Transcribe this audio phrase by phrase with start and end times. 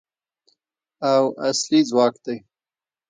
[1.11, 2.37] او اصلي ځواک دی.